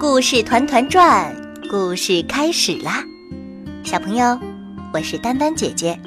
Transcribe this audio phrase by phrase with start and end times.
[0.00, 1.32] 故事团团转，
[1.70, 3.04] 故事开始啦！
[3.84, 4.38] 小朋友，
[4.92, 5.98] 我是丹丹姐姐。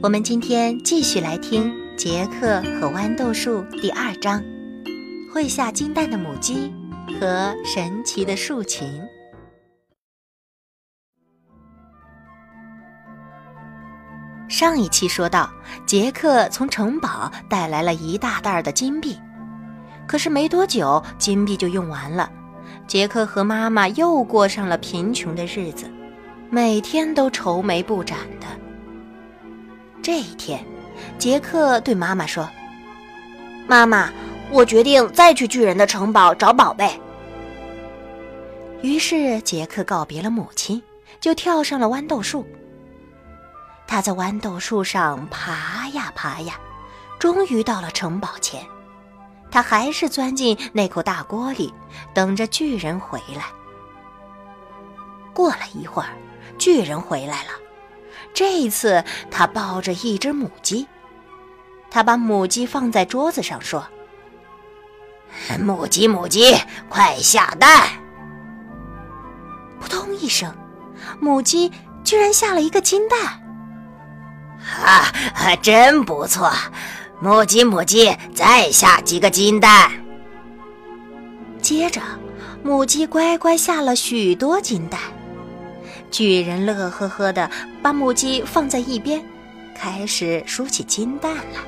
[0.00, 4.40] 我们今天继续来听《杰克和豌豆树》第二章：
[5.34, 6.72] 会下金蛋的母鸡
[7.20, 9.02] 和神奇的竖琴。
[14.48, 15.50] 上一期说到，
[15.84, 19.18] 杰克从城堡带来了一大袋的金币，
[20.06, 22.30] 可是没多久，金币就用完了。
[22.88, 25.84] 杰克和妈妈又过上了贫穷的日子，
[26.48, 28.46] 每天都愁眉不展的。
[30.02, 30.64] 这一天，
[31.18, 32.48] 杰克对妈妈说
[33.68, 34.10] ：“妈妈，
[34.50, 36.98] 我决定再去巨人的城堡找宝贝。”
[38.80, 40.82] 于是，杰克告别了母亲，
[41.20, 42.46] 就跳上了豌豆树。
[43.86, 46.54] 他在豌豆树上爬呀爬呀，
[47.18, 48.64] 终于到了城堡前。
[49.50, 51.72] 他还是钻进那口大锅里，
[52.14, 53.44] 等着巨人回来。
[55.32, 56.10] 过了一会儿，
[56.58, 57.50] 巨人回来了。
[58.34, 60.86] 这一次，他抱着一只母鸡。
[61.90, 63.86] 他把母鸡放在桌子上，说
[65.58, 66.54] ：“母鸡，母鸡，
[66.88, 67.88] 快下蛋！”
[69.80, 70.54] 扑通一声，
[71.20, 71.72] 母鸡
[72.04, 73.18] 居然下了一个金蛋。
[74.60, 76.52] 哈，真不错！
[77.20, 79.90] 母鸡，母鸡，再下几个金蛋。
[81.60, 82.00] 接着，
[82.62, 85.00] 母鸡乖乖下了许多金蛋。
[86.12, 87.50] 巨人乐呵呵的
[87.82, 89.20] 把母鸡放在一边，
[89.74, 91.60] 开始数起金蛋来：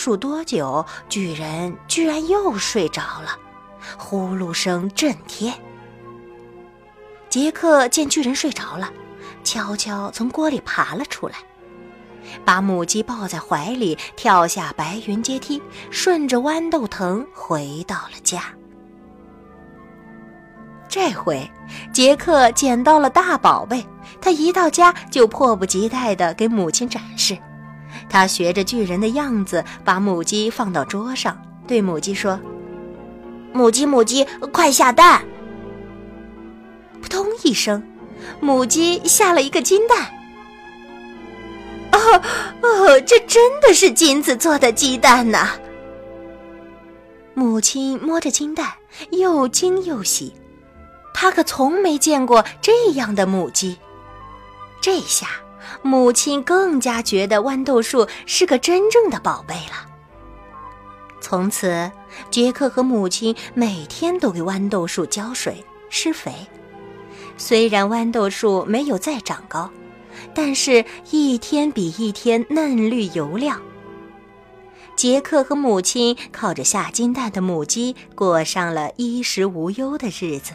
[0.00, 3.38] 数多久，巨人居然又睡着了，
[3.98, 5.52] 呼噜声震天。
[7.28, 8.90] 杰克见巨人睡着了，
[9.44, 11.34] 悄悄从锅里爬了出来，
[12.46, 18.44] 把母鸡抱在怀里，跳下白云阶梯，顺着豌豆藤回到了家。
[20.88, 21.46] 这回，
[21.92, 23.86] 杰克捡到了大宝贝，
[24.18, 27.36] 他一到家就迫不及待地给母亲展示。
[28.10, 32.38] 他学着巨人的样子，把母鸡放到桌上，对母鸡说
[33.54, 35.24] ：“母鸡，母鸡，快下蛋！”
[37.00, 37.82] 扑通一声，
[38.40, 40.12] 母鸡下了一个金蛋。
[41.92, 42.22] 哦
[42.62, 45.50] 哦，这真的是金子做的鸡蛋呐！
[47.34, 48.72] 母亲摸着金蛋，
[49.12, 50.34] 又惊又喜，
[51.14, 53.78] 她可从没见过这样的母鸡。
[54.80, 55.26] 这下。
[55.82, 59.88] 母亲更加觉得豌豆树是个真正的宝贝了。
[61.20, 61.90] 从此，
[62.30, 66.32] 杰克和母亲每天都给豌豆树浇水、施肥。
[67.36, 69.70] 虽然豌豆树没有再长高，
[70.34, 73.60] 但是一天比一天嫩绿油亮。
[74.96, 80.52] 杰克和母亲靠着下金蛋的母鸡过上了衣食无忧的日子。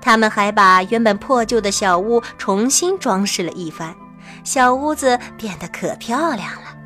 [0.00, 3.94] 他们还把原本破旧的小屋重新装饰了一番。
[4.44, 6.76] 小屋子变得可漂亮了。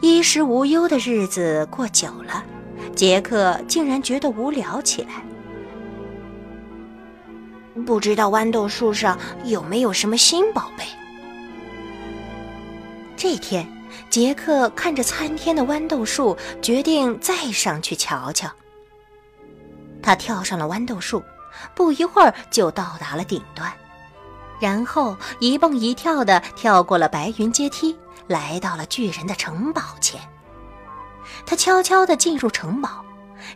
[0.00, 2.44] 衣食无忧的日子过久了，
[2.94, 5.24] 杰克竟然觉得无聊起来。
[7.86, 10.84] 不知道豌豆树上有没有什么新宝贝？
[13.16, 13.66] 这天，
[14.10, 18.50] 杰克看着参天的豌豆树，决定再上去瞧瞧。
[20.02, 21.22] 他跳上了豌豆树，
[21.74, 23.72] 不一会儿就到达了顶端。
[24.60, 30.20] 然后一蹦一跳地跳过了白云阶梯，来到了巨人的城堡前。
[31.46, 33.04] 他悄悄地进入城堡，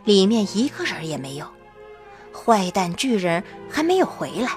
[0.03, 1.47] 里面一个人也没有。
[2.33, 4.51] 坏蛋巨人还没有回来。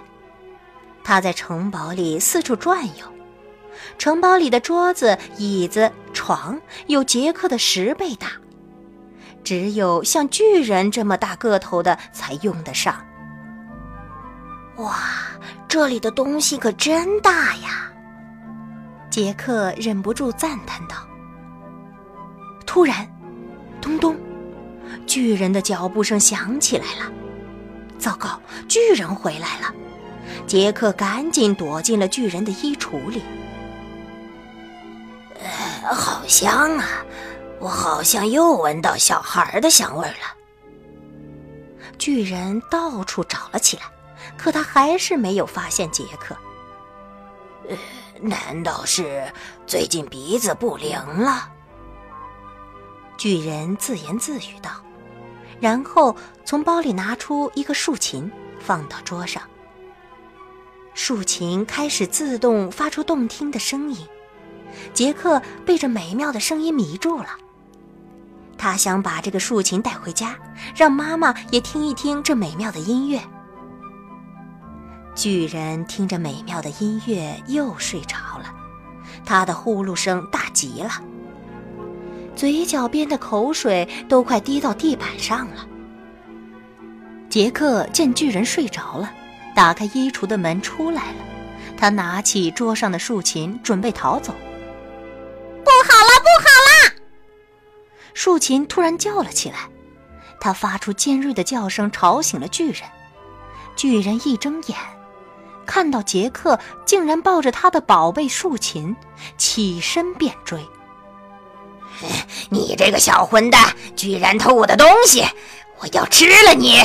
[1.04, 3.06] 他在城堡里四处转悠，
[3.98, 8.28] 城堡里的桌子、椅子、床有杰克的十倍大，
[9.42, 13.04] 只有像巨人这么大个头的才用得上。
[14.76, 14.98] 哇！
[15.72, 17.90] 这里的东西可真大呀！
[19.08, 20.96] 杰克忍不住赞叹道。
[22.66, 23.10] 突然，
[23.80, 24.14] 咚咚，
[25.06, 27.10] 巨人的脚步声响起来了。
[27.98, 28.38] 糟糕，
[28.68, 29.74] 巨人回来了！
[30.46, 33.22] 杰克赶紧躲进了巨人的衣橱里。
[35.40, 36.86] 呃，好香啊！
[37.58, 40.36] 我好像又闻到小孩的香味了。
[41.96, 43.84] 巨人到处找了起来。
[44.42, 46.36] 可他还是没有发现杰克。
[47.68, 47.76] 呃，
[48.20, 49.32] 难道是
[49.68, 51.48] 最近鼻子不灵了？
[53.16, 54.72] 巨人自言自语道，
[55.60, 58.28] 然后从包里拿出一个竖琴，
[58.58, 59.40] 放到桌上，
[60.92, 64.04] 竖琴开始自动发出动听的声音。
[64.92, 67.28] 杰克被这美妙的声音迷住了，
[68.58, 70.36] 他想把这个竖琴带回家，
[70.74, 73.20] 让妈妈也听一听这美妙的音乐。
[75.14, 78.54] 巨人听着美妙的音乐又睡着了，
[79.24, 80.90] 他的呼噜声大极了，
[82.34, 85.66] 嘴角边的口水都快滴到地板上了。
[87.28, 89.12] 杰克见巨人睡着了，
[89.54, 91.18] 打开衣橱的门出来了，
[91.76, 94.32] 他拿起桌上的竖琴准备逃走。
[95.62, 96.48] 不好了，不好
[96.88, 96.94] 了！
[98.14, 99.68] 竖琴突然叫了起来，
[100.40, 102.82] 它发出尖锐的叫声，吵醒了巨人。
[103.76, 104.76] 巨人一睁眼。
[105.66, 108.94] 看到杰克竟然抱着他的宝贝竖琴，
[109.36, 110.66] 起身便追。
[112.50, 115.24] 你这个小混蛋，居然偷我的东西！
[115.78, 116.80] 我要吃了你！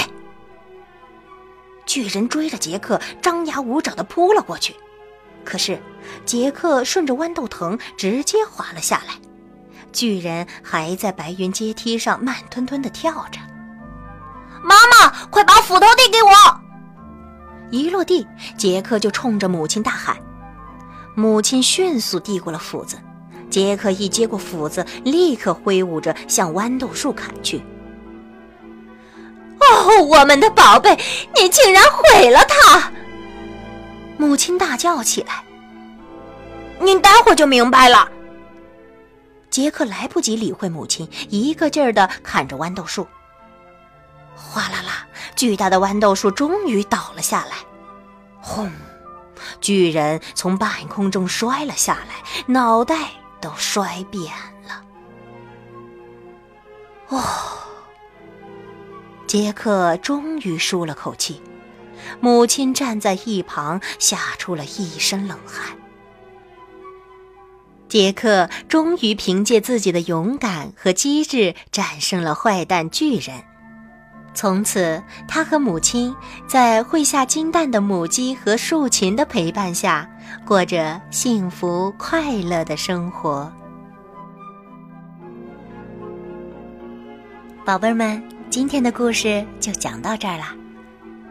[1.85, 4.75] 巨人追着杰克，张牙舞爪的扑了过去。
[5.43, 5.81] 可是，
[6.25, 9.13] 杰克顺着豌豆藤直接滑了下来。
[9.93, 13.39] 巨人还在白云阶梯上慢吞吞的跳着。
[14.61, 16.66] 妈妈，快把斧头递给我！
[17.69, 18.25] 一落地，
[18.57, 20.17] 杰克就冲着母亲大喊。
[21.15, 22.97] 母亲迅速递过了斧子，
[23.49, 27.61] 杰克一接过斧子，立刻挥舞着向豌豆树砍去。
[29.59, 30.97] 哦，我们的宝贝，
[31.35, 32.91] 你竟然毁了它！
[34.17, 35.43] 母亲大叫起来。
[36.79, 38.07] 你待会儿就明白了。
[39.49, 43.07] 杰克来不及理会母亲，一个劲儿地砍着豌豆树。
[44.37, 45.07] 哗啦啦！
[45.35, 47.57] 巨大的豌豆树终于倒了下来，
[48.39, 48.71] 轰！
[49.59, 52.95] 巨人从半空中摔了下来，脑袋
[53.41, 54.23] 都摔扁
[54.67, 54.83] 了。
[57.09, 57.23] 哦，
[59.27, 61.41] 杰克终于舒了口气。
[62.19, 65.77] 母亲站在一旁，吓出了一身冷汗。
[67.89, 73.43] 杰克终于凭借自己的勇敢和机智，战胜了坏蛋巨人。
[74.37, 76.15] 从此，他和母亲
[76.47, 80.07] 在会下金蛋的母鸡和竖琴的陪伴下，
[80.45, 83.51] 过着幸福快乐的生活。
[87.65, 90.53] 宝贝儿们，今天的故事就讲到这儿啦，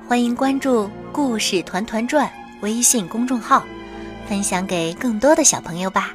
[0.09, 2.29] 欢迎关注“故事团团转”
[2.61, 3.63] 微信公众号，
[4.29, 6.11] 分享给更多的小朋友吧。